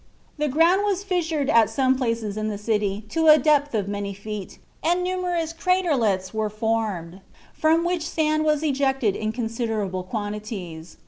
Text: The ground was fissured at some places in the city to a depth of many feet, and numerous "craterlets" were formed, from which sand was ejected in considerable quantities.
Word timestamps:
The 0.39 0.47
ground 0.47 0.81
was 0.83 1.03
fissured 1.03 1.47
at 1.47 1.69
some 1.69 1.95
places 1.95 2.35
in 2.35 2.47
the 2.47 2.57
city 2.57 3.05
to 3.09 3.27
a 3.27 3.37
depth 3.37 3.75
of 3.75 3.87
many 3.87 4.15
feet, 4.15 4.57
and 4.83 5.03
numerous 5.03 5.53
"craterlets" 5.53 6.33
were 6.33 6.49
formed, 6.49 7.21
from 7.53 7.83
which 7.85 8.09
sand 8.09 8.43
was 8.43 8.63
ejected 8.63 9.15
in 9.15 9.31
considerable 9.31 10.01
quantities. 10.01 10.97